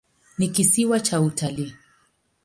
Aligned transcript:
Ni 0.37 0.47
kisiwa 0.49 0.99
cha 0.99 1.21
utalii. 1.21 1.73